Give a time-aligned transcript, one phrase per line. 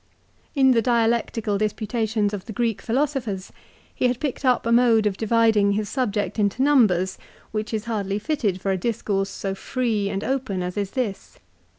[0.55, 3.51] In the dialectical disputations of the Greek philosophers
[3.93, 7.19] he had picked up a mode of dividing his subject into numbers
[7.51, 11.37] which is hardly fitted for a discourse so free and open as is this.